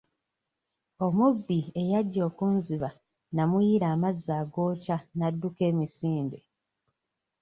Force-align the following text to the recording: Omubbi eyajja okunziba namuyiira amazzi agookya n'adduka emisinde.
Omubbi 1.05 1.59
eyajja 1.81 2.21
okunziba 2.29 2.89
namuyiira 3.35 3.87
amazzi 3.95 4.29
agookya 4.41 4.97
n'adduka 5.17 5.61
emisinde. 5.71 6.39